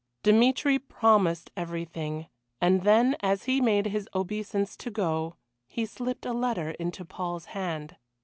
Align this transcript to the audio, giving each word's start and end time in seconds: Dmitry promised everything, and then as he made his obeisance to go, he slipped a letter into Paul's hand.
Dmitry 0.23 0.79
promised 0.79 1.51
everything, 1.55 2.25
and 2.59 2.81
then 2.81 3.15
as 3.19 3.43
he 3.43 3.61
made 3.61 3.85
his 3.85 4.09
obeisance 4.15 4.75
to 4.77 4.89
go, 4.89 5.35
he 5.67 5.85
slipped 5.85 6.25
a 6.25 6.33
letter 6.33 6.71
into 6.71 7.05
Paul's 7.05 7.45
hand. 7.53 7.97